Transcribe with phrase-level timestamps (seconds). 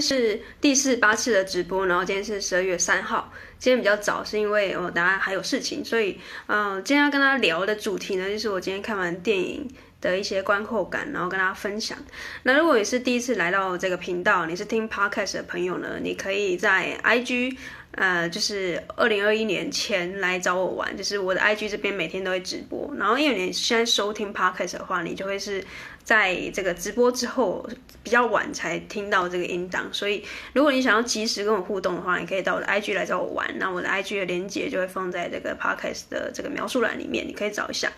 [0.00, 9.68] 是第四八次的直播，然后今天是十二月三号，今天比较早，是因为我等下还有事情，所以嗯、今天要跟大家聊的主题呢，就是我今天看完电影
[10.00, 11.96] 的一些观后感，然后跟大家分享。
[12.42, 17.56] 那如果你是第一次来到这个频道，你是听 Podcast 的朋友呢，你可以在 IG。
[17.92, 25.64] 呃，就是二零二一年前来找我玩，就是我的 IG 这边每天都会直播，然后因为你现在收听 Podcast 的话，你就会是
[26.06, 27.68] 在这个直播之后
[28.04, 37.92] 比较晚才听到这个音档，所以如果你想要及时跟我互动的话，你可以到我的 IG 来找我玩，那我的 IG 的连接就会放在这个 Podcast 的这个描述栏里面，你可以找一下。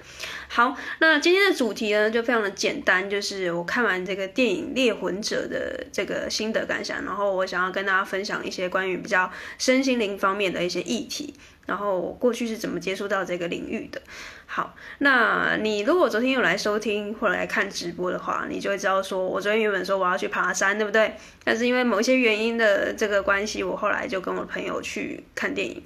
[0.49, 11.35] 好，那今天的主题呢就非常的简单，就是我看完这个电影《猎魂者》的这个心得感想，然后我想要跟大家分享一些关于比较身心灵方面的一些议题，
[11.69, 14.01] 然后我过去是怎么接触到这个领域的。
[14.47, 21.15] 好，那你如果昨天有来收听或者来看直播的话，你就会知道说，我昨天原本说我要去爬山，对不对？
[21.45, 25.83] 但是因为某一些原因的这个关系，我后来就跟我朋友去看电影。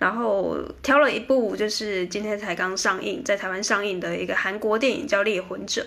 [0.00, 5.82] 然后挑了一部，就是今天才刚上映，在台湾上映的一个韩国电影，叫《猎魂者》。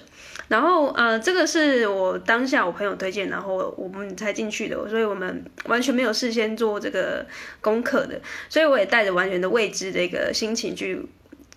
[0.54, 7.26] 然后呃，这个是我当下我朋友推荐，然后我们才进去的，所以我们完全没有事先做这个
[7.60, 11.04] 功课的，所以我也带着完全的未知的一个心情去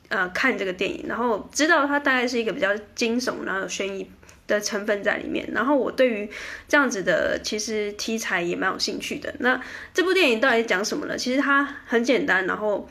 [0.08, 4.10] 呃看这个电影，然后知道它大概是一个比较惊悚，然后有悬疑。
[4.48, 6.30] 的成分在里面，然后我对于
[6.68, 9.34] 这样子的其实题材也蛮有兴趣的。
[9.40, 9.60] 那
[9.92, 11.18] 这部电影到底讲什么呢？
[11.18, 12.88] 其实它很简单，然后。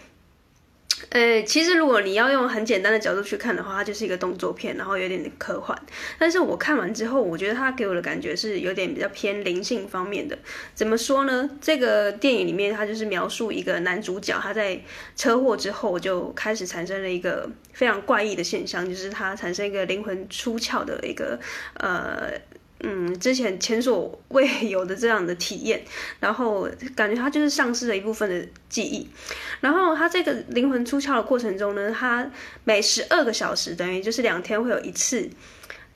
[1.10, 5.78] 呃，其实如果你要用很简单的角度去看的话，它就是一个动作片，然后有点科幻。
[6.18, 10.38] 但是我看完之后，我觉得它给我的感觉是有点比较偏灵性方面的。
[10.74, 11.50] 怎么说呢？
[11.60, 14.82] 这个电影里面，它就是描述一个男主角，他在
[15.16, 21.40] 车祸之后就开始产生了一个非常怪异的现象，就是他产生一个灵魂出窍的一个
[21.76, 22.32] 呃。
[22.82, 25.84] 嗯，之前前所未有的这样的体验，
[26.20, 29.10] 然后感觉他就是丧失了一部分的记忆，
[29.62, 32.30] 然后他这个灵魂出窍的过程中呢，他
[32.64, 35.30] 每十二个小时，等于就是两天会有一次。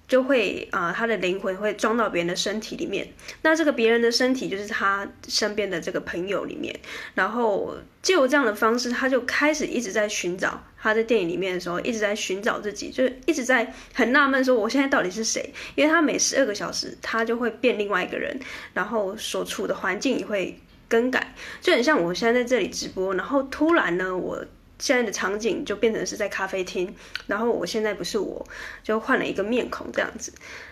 [0.09, 3.07] 就会啊、他的灵魂会装到别人的身体里面。
[3.43, 6.77] 那这个别人的身体就是他身边的这个朋友里面。
[7.13, 10.61] 然后就这样的方式，他就开始一直在寻找。
[10.81, 15.53] 他在电影里面的时候，一直在寻找自己，就是一直在很纳闷说：我现在到底是谁？
[15.75, 18.39] 因为他每十二个小时，他就会变另外一个人，
[18.73, 24.43] 然后所处的环境也会更改，就很像我现在在这里直播，然后突然呢，我。
[24.79, 26.95] 现在的场景就变成是在咖啡厅，
[27.27, 28.45] 然后我现在不是我，
[28.81, 30.31] 就换了一个面孔这样子，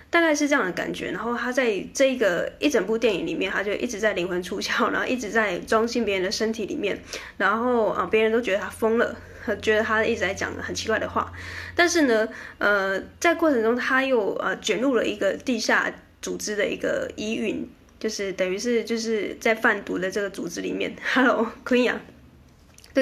[0.10, 1.12] 大概是这样的感觉。
[1.12, 6.98] 然后他在这一个一整部电影里面，他就一直在灵魂出窍，然后一直在装进别人的身体里面，
[7.38, 9.16] 然后啊，别人都觉得他疯了，
[9.62, 11.32] 觉得他一直在讲很奇怪的话。
[11.76, 17.70] 但是呢，呃，在过程中他又呃卷入了一个地下组织的一个疑云，
[18.00, 20.96] 就是等于是就是在贩毒的这个组织里面。
[21.14, 22.17] Hello，Queen。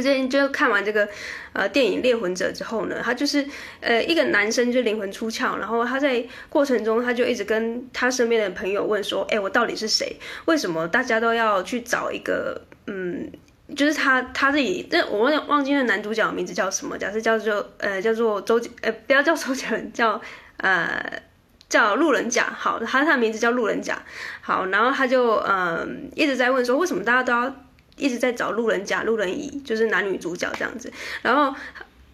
[0.01, 1.07] 最近就看完这个
[1.53, 3.45] 呃电影《猎魂者》之后呢，他就是
[3.79, 10.17] 呃一个男生就灵魂出窍，然后他在过程中他就一直跟他身边的朋友问说：“哎，我到底是谁？
[10.45, 13.31] 为什么大家都要去找一个嗯，
[13.75, 14.87] 就是他他自己？
[14.89, 16.97] 这我忘忘记那男主角名字叫什么？
[16.97, 20.21] 假设叫做呃叫做周杰呃不要叫周杰伦，叫
[20.57, 21.21] 呃
[21.67, 22.43] 叫路人甲。
[22.55, 24.01] 好，他他的名字叫路人甲。
[24.41, 27.55] 好，然后他就嗯、一直在问说，为什么大家都要？
[27.97, 30.91] 一直在找路人甲、路人乙，就是男女主角这样子。
[31.21, 31.55] 然后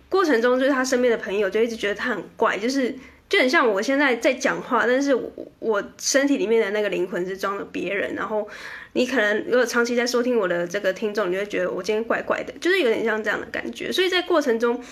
[0.10, 2.94] 过程中，就是他身边的朋友就一直觉得他很怪，就是
[3.30, 8.14] 就很像我现在在讲话，但是我我身体里面的那个灵魂是装了别人。
[8.14, 8.48] 然后
[8.94, 13.92] 你可能如果长期在收听我的这个听众，你就会觉得我今天怪怪的，就是有点像这样的感觉。
[13.92, 14.84] 所以在过程中，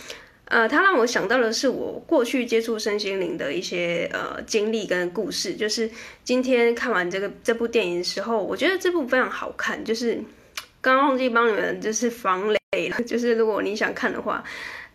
[0.45, 5.53] 呃，他让我想到的是我过去接触身心灵的一些呃经历跟故事。
[5.53, 5.91] 就是
[6.23, 10.23] 今天看完这个这部电影的时候，我觉得这部非常好看，就是。
[10.81, 14.43] 刚刚忘记帮你们就是防雷了， 就是如果你想看的话，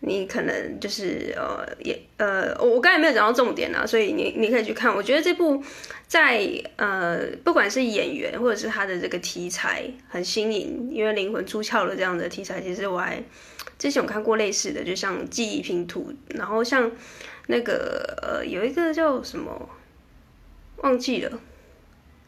[0.01, 4.95] 你可能就是呃也呃我刚才没有讲到重点啊，所以你你可以去看。
[4.95, 5.63] 我觉得这部
[6.07, 6.43] 在
[6.77, 13.23] 呃不管是演员或者是他的这个题材很新颖，因为灵魂出窍了这样的题材，其实我还
[13.79, 16.91] 之前有看过类似的，就像记忆拼图，然后像
[17.49, 19.69] 那个呃有一个叫什么
[20.79, 21.41] 忘记了。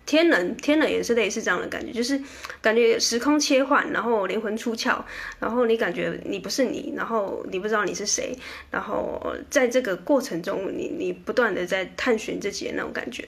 [0.06, 2.18] 天能，天能也是类似这样的感觉，就是
[2.62, 5.02] 感觉时空切换，然后灵魂出窍，
[5.40, 8.34] 然后你感觉你不是你，然后你不知道你是谁，
[8.70, 9.20] 然后
[9.50, 13.24] 在这个过程中你，你你不断的在探寻自己的那种感觉。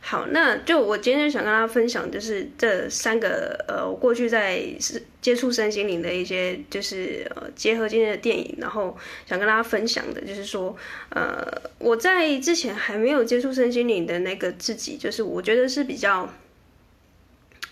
[0.00, 10.76] 好，那就我今天就想跟大家分享，就是这三个呃，我过去在是接触身心灵的一些，就是呃，结合今天的电影，然后想跟大家分享的，就是说，
[11.10, 11.46] 呃，
[11.78, 16.28] 我在之前还没有接触身心灵的那个自己，就是我觉得是比较。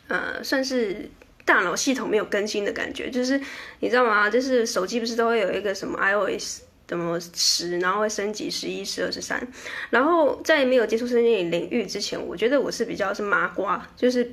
[0.09, 1.11] 呃，算是
[1.45, 3.11] 大脑系统没有更新的感觉。
[3.11, 3.41] 就是
[3.81, 4.31] 你知道吗？
[4.31, 9.45] 就是手机不是都会有一个什么 iOS 什么十，然后会升级十一、十二、十三。
[9.91, 14.33] 然后在没有接触身心灵领域之前，我觉得我是比较是麻瓜，就是。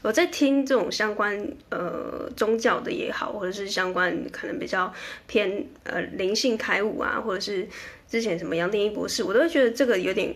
[0.00, 1.36] 我在听这种相关
[1.70, 4.92] 呃宗教的也好，或者是相关可能比较
[5.26, 7.66] 偏呃灵性开悟啊，或者是
[8.08, 10.32] 之前什么杨定一博士，我都会觉得这个有点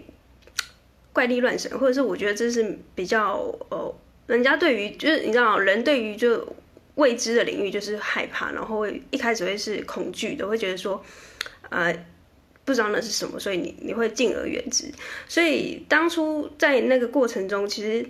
[1.12, 3.94] 怪力乱神，或者是我觉得这是比较呃
[4.26, 6.56] 人家对于就是你知道人对于就
[6.96, 11.00] 未知的领域就是害怕，然后会一开始会是恐惧的，会觉得说
[11.70, 11.94] 呃
[12.64, 14.86] 不知道那是什么，所以你你会敬而远之。
[15.28, 18.04] 所以当初在那个过程中，其实。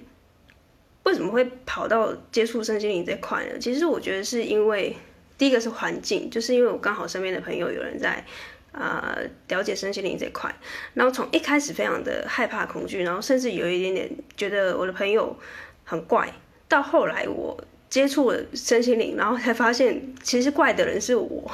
[1.13, 3.59] 为什么会跑到接触身心灵这块呢？
[3.61, 4.97] 其实我觉得是因为
[5.37, 8.25] 第一个是环境，就是因为我刚好身边的朋友有人在
[8.73, 10.51] 啊、呃、了解身心灵这块，
[10.95, 15.37] 然后从一开始非常的害怕、恐惧，然后甚至有一点点觉得我的朋友
[15.85, 16.33] 很怪，
[16.67, 21.51] 到后来我接触了身心灵，然后才发现其实怪的人是我，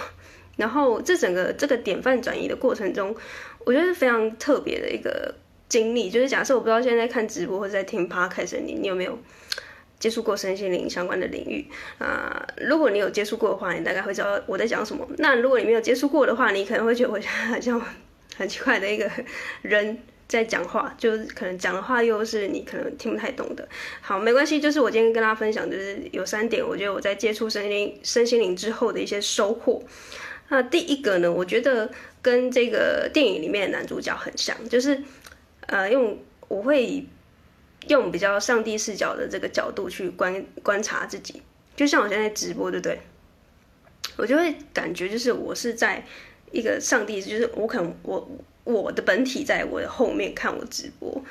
[0.56, 3.12] 然后这整个这个典范转移的过程中，
[3.66, 5.34] 我觉得是非常特别的一个。
[5.69, 9.19] 经历就是假设我不知道现在看直播或者在听 podcast，你你有没有
[9.99, 11.67] 接触过身心灵相关的领域
[11.99, 15.06] 啊、如果你有接触过的话，你大概会知道我在讲什么。
[15.19, 17.19] 那如果你没有接触过的话，你可能会觉得我
[17.50, 17.82] 好像
[18.37, 19.11] 很奇怪的一个
[19.62, 19.99] 人
[20.29, 23.69] 在讲话，就是可能讲的话又是你可能听不太懂的。
[24.00, 29.82] 好，没关系，就是我今天跟大家分享，就是有三点，我觉得我在接触身心灵身心灵之后的一些收获。
[30.49, 31.91] 那第一个呢，我觉得
[32.23, 35.03] 跟这个电影里面的男主角很像，就是。
[35.69, 36.19] 呃，用
[36.49, 37.05] 我会
[37.88, 41.43] 用比较上帝视角的这个角度去观观察自己，
[41.76, 42.99] 就像我现在直播，对不对？
[44.17, 46.03] 我就会感觉就是我是在
[46.53, 48.26] 一个上帝，就是我可能我
[48.65, 51.23] 我的本体在我的后面看我直播，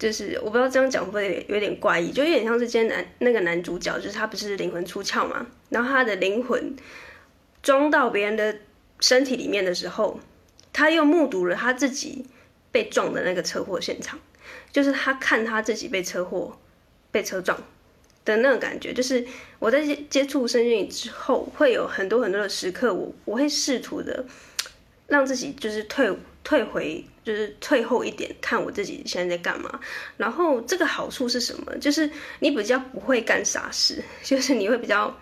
[0.00, 6.74] 就是我不知道这样讲会不会有点怪异，就有点像是今天男那个男主角，就是他不是灵魂出窍嘛，然后他的灵魂
[7.62, 8.58] 装到别人的
[8.98, 10.18] 身体里面的时候，
[10.72, 12.26] 他又目睹了他自己。
[12.76, 14.18] 被撞的那个车祸现场，
[14.70, 16.54] 就是他看他自己被车祸、
[17.10, 17.58] 被车撞
[18.22, 18.92] 的那个感觉。
[18.92, 19.26] 就是
[19.58, 24.26] 我在接接触身心灵之后，会有很多很多的时刻，我我会试图的
[25.06, 26.14] 让自己就是退
[26.44, 29.80] 退回，就是退后一点，看我自己现在在干嘛。
[30.18, 31.74] 然后这个好处是什么？
[31.78, 35.18] 就是你比较不会干傻事， 就是你会比较。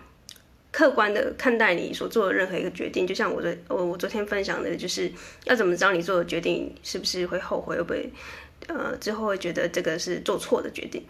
[0.75, 5.09] 客观的看待你所做的任何一个决定，就像我的我我昨天分享的，就是
[5.45, 8.11] 要怎么知道你做的决定是不是会后悔，会不会
[8.67, 11.01] 呃之后会觉得这个是做错的决定。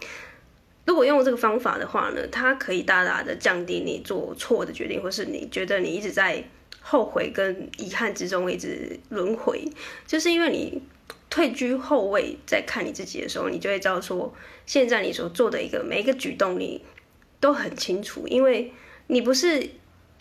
[0.84, 6.44] 如果用这个方法的话呢，它可以大大的降低你做错的决定，或是你觉得你一直在
[6.80, 9.64] 后悔跟遗憾之中一直轮回，
[10.06, 10.80] 就是因为你
[11.28, 14.32] 退居后位在看你自己的时候，你就会知道说，
[14.64, 16.84] 现在你所做的一个每一个举动，你
[17.40, 18.72] 都很清楚，因为。
[19.08, 19.70] 你不是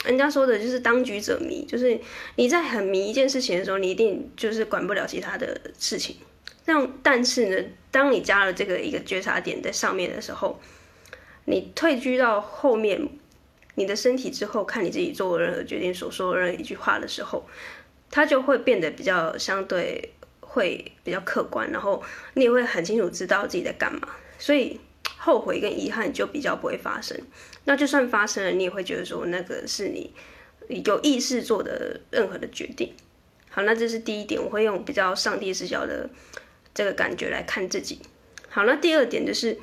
[0.04, 2.00] 人家说的，就是当局者迷，就是
[2.36, 6.16] 你在很迷一件事情的时候，你一定就是管不了其他的事情。
[6.66, 10.60] 这样，但是呢，当你加了这个一个觉察点在上面的时候，
[11.46, 13.08] 你退居到后面，
[13.76, 17.48] 你的身体之后，看你自己做任何决定、所说的任何一句话的时候，
[18.10, 22.04] 它就会变得比较相对会比较客观，然后
[22.34, 24.08] 你也会很清楚知道自己在干嘛，
[24.40, 24.80] 所以
[25.18, 27.20] 后悔跟遗憾就比较不会发生。
[27.66, 30.14] 那就算发生了，你也会觉得说那个是你
[30.86, 32.94] 有意识做的任何的决定。
[33.50, 36.10] 好，那这是第一点，我会用比较上帝视角的
[36.74, 38.00] 这个感觉来看自己。
[38.50, 39.58] 好，那第二点就是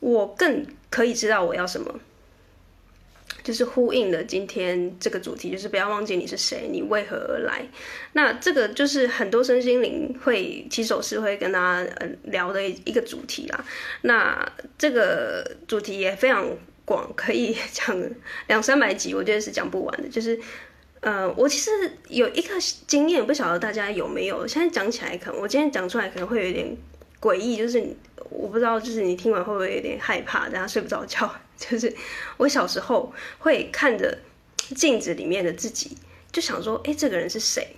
[0.00, 2.00] 我更可以知道我要什么，
[3.44, 7.68] 就是呼应了今天这个主题，就是不要忘记你是谁，你为何而来。
[8.14, 11.90] 那这个就是很多身心灵会起手式会跟大家
[12.24, 13.64] 聊的一个主题啦。
[14.02, 16.56] 那这个主题也非常。
[16.88, 17.94] 广可以 讲
[18.46, 20.08] 两三百集，我觉得是讲不完的。
[20.08, 20.40] 就是，
[21.00, 21.70] 呃，我其实
[22.08, 22.54] 有一个
[22.86, 24.46] 经验，不晓得大家有没有。
[24.46, 26.74] 现在讲起来，可能我今天讲出来可能会有点
[27.20, 27.94] 诡异，就是
[28.30, 31.30] 我不知道，就是你听完会不会有点害怕，等下睡不着觉。
[31.58, 31.94] 就是
[32.38, 34.16] 我小时候会看着
[34.74, 35.94] 镜子里面的自己，
[36.32, 37.76] 就想说，哎，这个人是谁？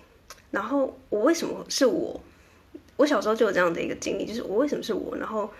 [0.52, 2.22] 然后我为什么是我？
[2.96, 5.16] 我小时候就有这样的一个经历，就是我为什么是我？
[5.16, 5.50] 然后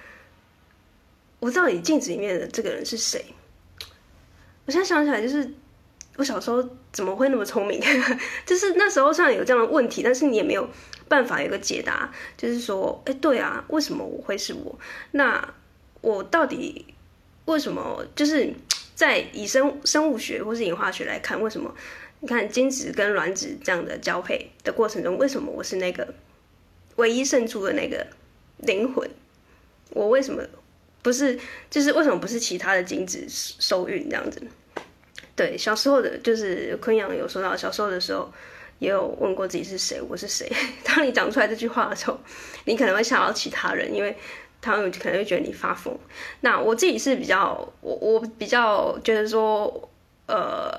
[1.41, 3.25] 我知道你镜子里面的这个人是谁？
[4.67, 5.51] 我现在想起来，就是
[6.17, 6.63] 我小时候
[6.93, 7.81] 怎么会那么聪明？
[8.47, 10.69] 就是那时候虽然有这样的问题，但是你也没有
[11.09, 12.13] 办法有个解答。
[12.37, 14.79] 就是说，哎，对啊，为什么我会是我？
[15.13, 15.55] 那
[16.01, 16.87] 我到底
[17.47, 18.05] 为什么？
[18.15, 18.53] 就是
[18.95, 21.75] 在以生生物学或是演化学来看，为什么？
[22.21, 26.15] 你看精子跟卵子这样的交配的过程中，为什么我是那个
[26.97, 28.07] 唯一胜出的那个
[28.59, 29.09] 灵魂？
[29.93, 30.43] 我为什么
[31.03, 31.39] 不是，
[31.71, 34.43] 就是为什么不是其他的精子受孕这样子？
[35.35, 38.31] 对，小时候的，就是昆阳有说到，小时候的时候
[38.79, 40.51] 也有问过自己是谁，我是谁。
[40.85, 42.21] 当你讲出来这句话的时候，
[42.67, 44.15] 你可能会吓到其他人，因为
[44.61, 45.99] 他们可能会觉得你发疯。
[46.43, 49.91] 那我自己是比较，我我比较觉得说，
[50.27, 50.71] 呃，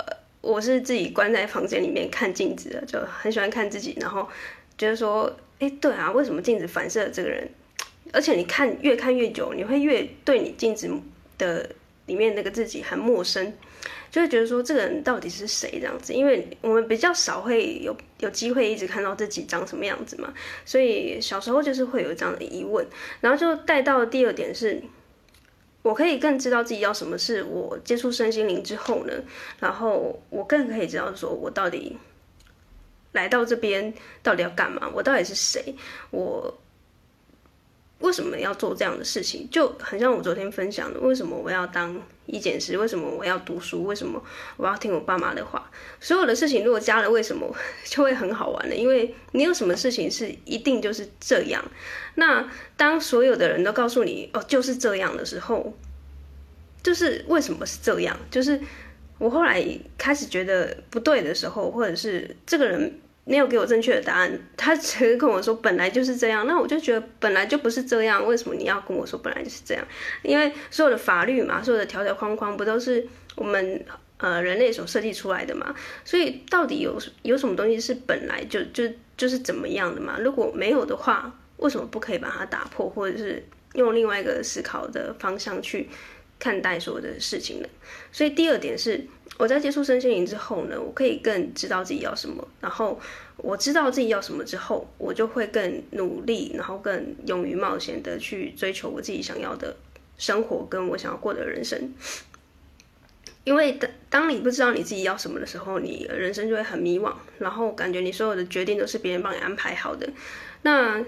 [0.42, 4.30] 我是自己关在房间里面看镜子的，就很喜欢看自己，然后
[4.78, 7.50] 觉得说，哎，对啊，为什么镜子反射这个人？
[8.12, 10.90] 而且你看越看越久，你会越对你镜子
[11.38, 11.70] 的
[12.08, 13.54] 里面那个自己很陌生，
[14.10, 16.12] 就会觉得说这个人到底是谁这样子？
[16.12, 20.34] 因为我们比较少会有有机会一直看到自己长什么样子嘛，
[20.66, 22.86] 所以小时候就是会有这样的疑问，
[23.22, 24.82] 然后就带到第二点是，
[25.84, 27.18] 我可以更知道自己要什么。
[27.18, 29.14] 是我接触身心灵之后呢，
[29.60, 31.98] 然后我更可以知道说我到底
[33.14, 34.92] 来到这边到底要干嘛？
[34.94, 35.74] 我到底是谁？
[36.10, 36.58] 我。
[38.02, 39.48] 为什么要做这样的事情？
[39.50, 42.78] 就很像我昨天分享的，为什么我要当医检师？
[42.78, 43.84] 为什么我要读书？
[43.86, 44.22] 为什么
[44.58, 45.70] 我要听我爸妈的话？
[46.00, 47.56] 所有的事情如果加了为什么，
[47.86, 48.76] 就会很好玩的。
[48.76, 51.64] 因为你有什么事情是一定就是这样。
[52.16, 55.74] 那当所有的人都告诉你哦就是这样的时候，
[56.84, 58.18] 就是为什么是这样？
[58.30, 58.60] 就是
[59.20, 59.64] 我后来
[59.98, 63.00] 开始觉得不对的时候，或者是这个人。
[63.32, 69.88] 没有给我正确的答案，他只是跟我说本来就是这样，那我就觉得本来就不是这样，为什么你要跟我说本来就是这样？
[70.22, 73.08] 因为所有的法律嘛，所有的条条框框不都是
[73.38, 73.86] 我们
[74.18, 75.74] 呃人类所设计出来的嘛？
[76.04, 78.84] 所以到底有有什么东西是本来就就
[79.16, 80.18] 就是怎么样的嘛？
[80.20, 83.42] 如果没有的话，为什么不可以把它打破，或者是
[83.76, 85.88] 用另外一个思考的方向去
[86.42, 87.70] 看待所有的事情呢？
[88.12, 89.08] 所以第二点是。
[89.38, 92.48] 我在接触身心灵之后呢，我可以更知道自己要什么。
[92.60, 93.00] 然后
[93.38, 99.76] 我知道自己要什么之后，我就会更努力，然后更勇于冒险的去追求我自己想要的
[100.18, 101.92] 生活，跟我想要过的人生。
[103.44, 110.08] 因为当当你不知道你自己要什么的时候，你人生就会很迷惘，然后感觉你所有的决定都是别人帮你安排好的。
[110.62, 111.04] 那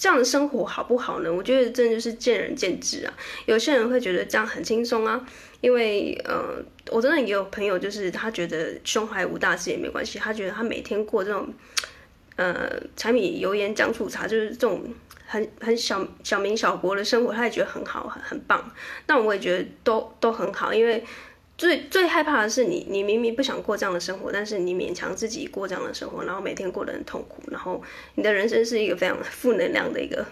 [0.00, 1.30] 这样的生活好不好呢？
[1.30, 3.12] 我觉得真的就是见仁见智啊。
[3.44, 5.22] 有些人会觉得这样很轻松啊，
[5.60, 6.56] 因为呃，
[6.90, 11.52] 我真的也有朋友，就是他觉得胸怀无大志也没关系，他觉得他每天过这种
[12.36, 14.82] 呃柴米油盐酱醋茶，就是这种
[15.26, 18.72] 很很小小民小国的生活，他也觉得很好，很很棒。
[19.06, 21.04] 那我也觉得都都很好，因为。
[21.60, 27.82] 最最害怕的是你，你明明不想过这样的生活，但是你勉强自己过这样的生活，然后每天过得很痛苦，然后
[28.14, 30.24] 你的人生是一个非常负能量的一个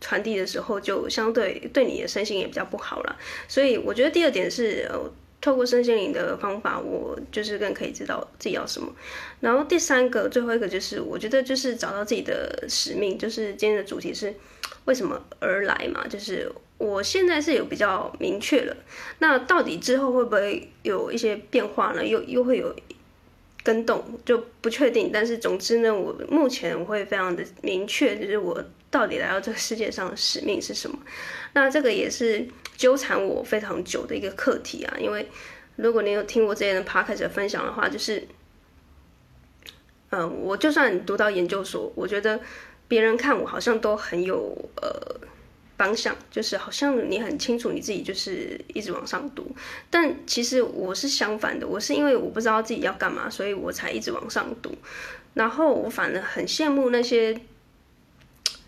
[0.00, 3.16] 传递的时候，就相对对你的身心也比较不好了。
[3.48, 8.94] 所以我觉得第二点是，呃，透过身心灵的方法，我就是更可以知道自己要什么。
[9.40, 14.32] 然后第三个，最后一个就是，我觉得就是找到自己的使命，就是今天的主题是
[14.88, 16.50] 为什么而来嘛，就是。
[16.78, 18.76] 我现在是有比较明确了，
[19.18, 22.06] 那到底之后会不会有一些变化呢？
[22.06, 22.72] 又又会有
[23.64, 25.10] 更动，就不确定。
[25.12, 30.96] 但是总之呢，我目前我会非常的明确，就是我到底来到这个世界上的使命是什么。
[31.54, 34.96] 那这个也是纠缠我非常久的一个课题啊。
[35.00, 35.28] 因为
[35.74, 38.22] 如果你有听过这些的 podcast 的分享的话，就是，
[40.10, 42.40] 嗯、我就算读到研究所，我觉得
[42.88, 45.28] 别人看我好像都很有呃。
[45.78, 49.54] 方向就是好像你很清楚你自己就是一直往上读，
[49.88, 54.74] 但其实我是相反的，我是因为我不知道自己要干嘛，所以我才一直往上读。
[55.34, 57.40] 然后我反而很羡慕那些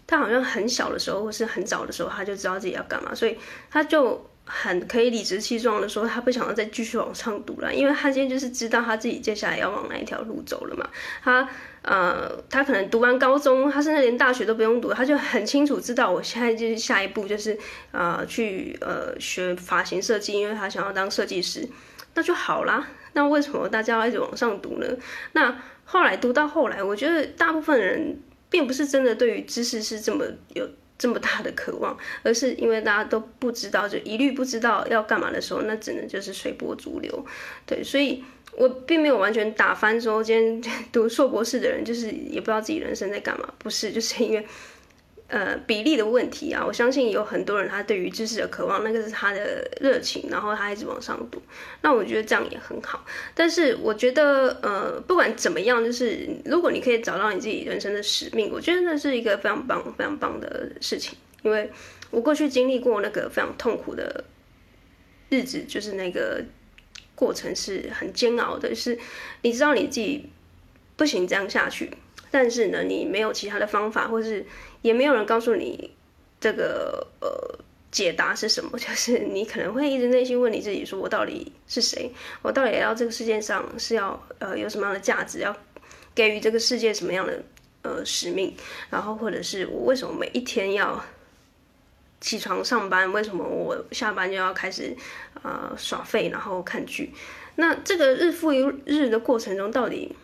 [0.06, 3.36] 他好像很小的时候或是很早的时候他就知道自己要干嘛，所以
[3.68, 10.88] 他就很可以理直气壮的说他不想要再继续往上读了，因为他今天就是知道他自己接下来要往哪一条路走了嘛，
[11.22, 11.48] 他。
[11.82, 17.58] 呃，他可能读完高中，他甚至连大学都不用读，他就很清楚知道，我现在就是下一步就是，
[17.90, 21.66] 呃，去呃学发型设计，因为他想要当设计师，
[22.12, 22.86] 那就好啦。
[23.14, 24.86] 那为什么大家要一直往上读呢？
[25.32, 30.68] 那后来读到后来，我觉得大部分人并不是真的对于知识是这么有
[31.00, 37.26] 这么大的渴望，而是因为大家都不知道，就一律不知道要干嘛的时候，那只能就是随波逐流，
[37.66, 38.22] 对，所以。
[38.56, 44.44] 我并没有完全打翻说，今天 读硕博士的人就是也不知道自己人生在干嘛，不是，就是因为
[45.30, 46.62] 呃比例的问题啊。
[46.66, 51.40] 我相信有很多人他对于知识的渴望，那个是他的热情，然后他一直往上读。
[51.80, 53.06] 那我觉得这样也很好。
[53.34, 61.16] 但是我觉得呃不管怎么样，就是如果你可以找到你自己人生的使命，我觉得那是一个非常棒、非常棒的事情。
[61.42, 61.70] 因为
[62.10, 64.24] 我过去经历过那个非常痛苦的
[65.30, 66.44] 日子，就是那个。
[67.16, 68.98] 过程是很煎熬的，是
[69.42, 70.30] 你知道你自己
[70.96, 71.90] 不行这样下去，
[72.30, 74.44] 但是呢，你没有其他的方法，或是
[74.82, 75.90] 也没有人告诉你
[76.40, 77.58] 这个呃
[77.90, 78.78] 解答是什么？
[78.78, 82.12] 就是你可能会一直内心问你自己：说我到底是谁？
[82.42, 85.40] 我到底来到这个世界上是要呃有什么样的价值？
[85.40, 85.56] 要
[86.14, 87.42] 给予这个世界什么样的
[87.82, 88.54] 呃使命？
[88.90, 91.04] 然后或者是我为什么每一天要
[92.20, 93.12] 起床上班？
[93.12, 94.96] 为什么我下班就要开始
[95.42, 97.12] 呃耍废，然后看剧？
[97.56, 100.14] 那这个日复一日的过程中，到底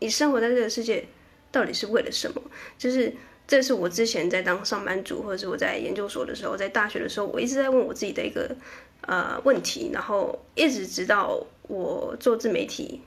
[0.00, 1.06] 你生活在这个世界
[1.52, 2.42] 到底是为了什么？
[2.76, 3.12] 就是。
[3.50, 8.54] 这是我之前在当上班族，或者是我在研究所的时候，在大学的时候，我一直在问我自己的一个
[9.00, 13.00] 呃问题，然后一直直到我做自媒体，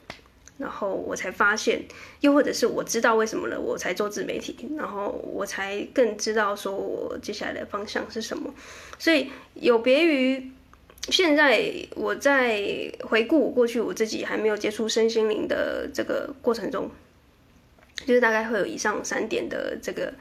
[0.57, 1.85] 然后我才发现，
[2.19, 8.53] 又或者是我知道为什么了，我才做自媒体，然后我才更知道说我接下来的方向是什么。
[8.99, 10.51] 所以有别于
[11.09, 12.61] 现在我在
[13.01, 16.89] 回顾过去，我自己还没有接触身心灵的这个过程中。
[18.05, 20.11] 就是大概会有以上三点的这个，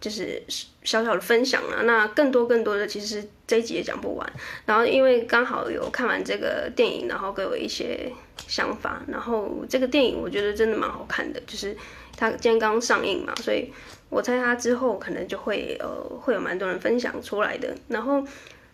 [0.00, 0.42] 就是
[0.82, 1.82] 小小的分享啊。
[1.82, 4.32] 那更多更多的，其实这一集也讲不完。
[4.66, 8.10] 然后因为刚好有看完这个电影，然后给我一些
[8.48, 9.04] 想法。
[9.06, 11.76] 然后这个电影我觉得真的蛮好看的，就是
[12.16, 13.70] 它今天刚上映嘛，所以
[14.08, 15.86] 我猜它之后可能就会呃
[16.20, 17.72] 会有蛮多人分享出来的。
[17.86, 18.24] 然后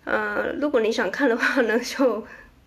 [0.05, 2.25] 呃，如果你想看的话呢，就。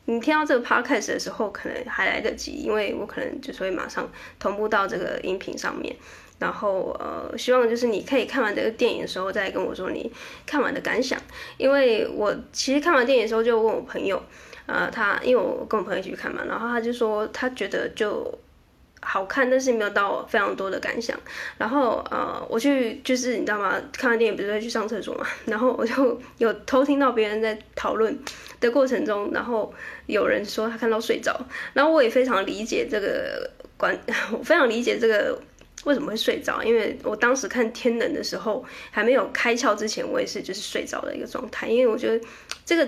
[0.10, 5.94] 你听到这个 podcast 的时候，可能还来得及，因为我可能就是会马上同步到这个音频上面。
[6.40, 10.10] 然后呃，希望就是你可以看完这个电影的时候，再跟我说你
[10.46, 11.20] 看完的感想。
[11.58, 14.24] 因为我其实看完电影的时候，就问我朋友，
[14.66, 18.34] 呃，他因为我跟我朋友一起去看嘛，然后他就说他觉得就。
[19.10, 21.18] 好看，但是没有到非常多的感想。
[21.58, 23.82] 然后呃，我去就是你知道吗？
[23.94, 25.26] 看完电影不是会去上厕所嘛？
[25.46, 28.20] 然后我就有偷听到别人在讨论
[28.60, 29.74] 的过程中，然后
[30.08, 31.40] 有人说他看到睡着，
[31.74, 33.98] 然后我也非常理解这个观，
[34.38, 35.40] 我非常理解这个
[35.86, 42.26] 为什么会睡着，因为我当时看《天能》的时候还没有开窍之前，我也是就是睡着的一个状态，因为我觉得
[42.66, 42.88] 这个。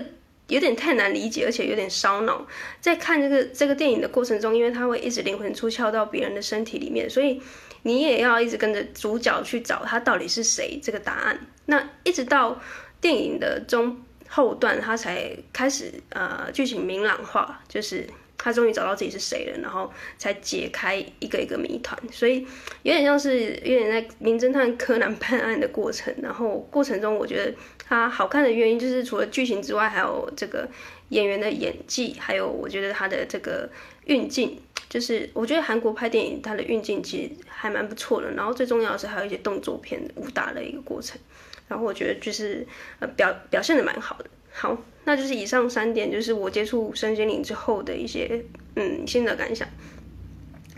[0.50, 2.46] 有点太难理解，而且有点烧脑。
[2.80, 7.40] 在看这个这个电影的过程中，因为它会一直灵魂出窍到别人的身体里面，所以
[7.84, 11.46] 你也要一直跟着主角去找他到底是谁这个答案。
[11.64, 12.60] 那一直到
[13.00, 18.06] 电影的中后段，他才开始呃剧情明朗化，就是。
[18.42, 22.40] 他终于找到自己是谁了，然后才解开一个一个谜团，所以
[22.82, 26.12] 有点像是有点在名侦探柯南判案的过程。
[26.22, 27.54] 然后过程中，我觉得
[27.86, 30.66] 它好看的原因就是除了剧情之外，还有这个
[31.10, 33.68] 演员的演技，还有我觉得他的这个
[34.06, 38.30] 运镜，就是我觉得韩国拍电影它的运镜其实还蛮不错的。
[38.32, 41.20] 然后最重要的是还有一些动作片武打的一个过程，
[41.68, 42.66] 然后我觉得就是
[43.00, 44.30] 呃表表现的蛮好的。
[44.52, 44.76] 好，
[45.10, 48.44] 那就是以上三点，就是我接触身心灵之后的一些
[48.76, 49.66] 嗯新的感想，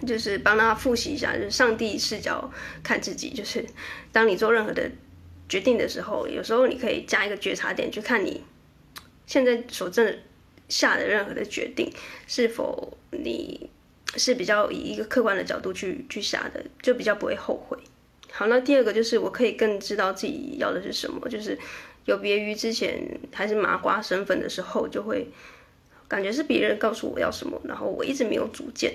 [0.07, 2.51] 就是帮大家复习一下，就是上帝视角
[2.83, 3.63] 看自己，就是
[4.11, 4.91] 当你做任何的
[5.51, 8.43] 决定的时候，有时候你可以加一个觉察点，去看你
[9.27, 10.17] 现在所正
[10.67, 11.93] 下的任何的决定，
[12.27, 13.69] 是否你
[14.17, 17.77] 是比较以一个客观的角度去去下的，就比较不会后悔。
[18.31, 21.59] 好，那第二个就是我可以更知道自己要的是什么，就是。
[22.05, 25.29] 有别于之前还是麻瓜身份的时候，就会
[26.09, 28.93] 感觉是别人告诉我要什么，然后我一直没有主见，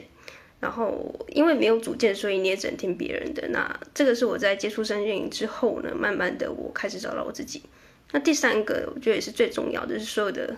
[0.60, 3.48] 然后因为没有主见，所以你也只能听别人的。
[3.50, 7.64] 那这个是我在接触身心灵之后呢，慢慢的我开始找到我自己。
[8.12, 10.56] 那第三个，我觉得也是最重要的，就是所有的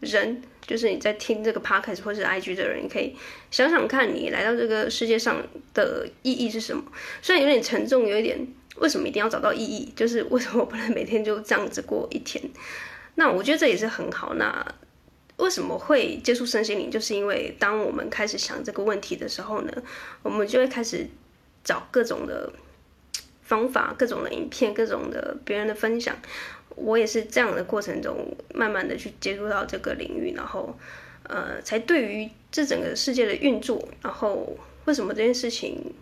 [0.00, 3.14] 人，就是你在听这个 podcast 或是 IG 的人，你可以
[3.50, 5.42] 想想看你来到这个世界上
[5.74, 6.82] 的意义是什么。
[7.20, 8.38] 虽然有点沉重，有一点。
[8.76, 9.92] 为什么一定要找到意义？
[9.94, 12.42] 就是为什么我不能每天就这样子过一天？
[13.16, 14.34] 那我觉得这也是很好。
[14.34, 14.66] 那
[15.36, 16.90] 为什么会接触身心灵？
[16.90, 19.72] 就是因为当我们开始想这个问题的时候呢，
[20.22, 21.06] 我们就会开始
[21.62, 22.50] 找各种的
[23.42, 26.16] 方法、各种的影片、各种的别人的分享。
[26.74, 30.74] 我也是这样的过程中，慢慢的去接触到这个领域，然后
[31.24, 34.56] 呃，才对于这整个世界的运作，然后
[34.86, 35.92] 为什么这件事情。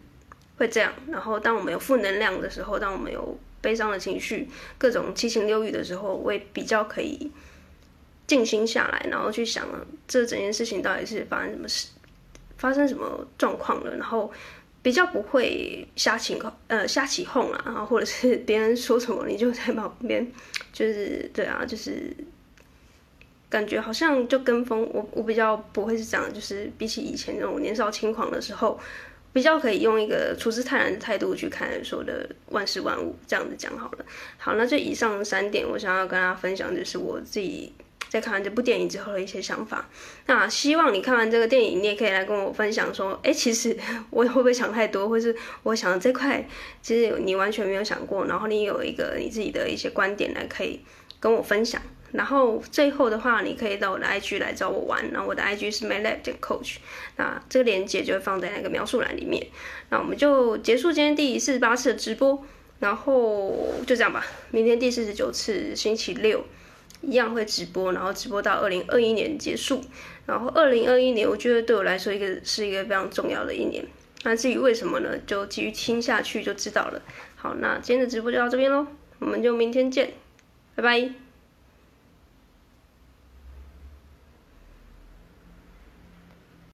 [0.61, 4.47] 会这样，然后当我们有负能量的时候，当我们有悲伤的情绪、
[4.77, 7.33] 各种七情六欲的时候，我也比较可以
[8.27, 9.67] 静心下来，然后去想
[10.07, 11.89] 这整件事情到底是发生什么事、
[12.59, 14.31] 发生什么状况了，然后
[14.83, 20.31] 比较不会瞎起呃瞎起哄啊，然后或者是别人说什么你就在旁边，
[20.75, 22.15] 就是对啊，就是
[23.49, 24.87] 感觉好像就跟风。
[24.93, 28.79] 我我比较不会是这样，就是比起以前那种年少轻狂的时候。
[29.33, 34.05] 比较可以用一个处之泰然的态度去看说的万事万物，这样子讲好了。
[34.39, 37.73] 好，那这以上三点，我想要跟大家分享，就是我自己
[38.09, 39.89] 在看完这部电影之后的一些想法。
[40.27, 43.77] 那希望你看完这个电影，你也可以来跟我分享说，哎，其实
[44.11, 46.45] 我会不会想太多，或是我想的这块，
[46.83, 50.81] 其实你完全没有想过，然后你有一个你自己的一些观点来可以
[51.21, 51.81] 跟我分享。
[52.13, 55.11] 然后最后的话，你可以到我的 IG 来找我玩。
[55.13, 56.77] 然后我的 IG 是 MyLab 点 Coach，
[57.17, 59.47] 那这个链接就会放在那个描述栏里面。
[59.91, 62.45] 那我们就结束今天第四十八次的直播，
[62.81, 64.27] 然后就这样吧。
[64.51, 66.45] 明天第四十九次星期六
[67.03, 69.83] 一样会直播，然后直播到二零二一年结束。
[70.27, 73.85] 然后二零二一年，我觉得对我来说一个是一个非常重要的一年。
[74.23, 75.17] 那至于为什么呢？
[75.27, 77.03] 就继续听下去就知道了。
[77.37, 78.87] 好，那今天的直播就到这边喽，
[79.19, 80.13] 我们就明天见，
[80.75, 81.30] 拜拜。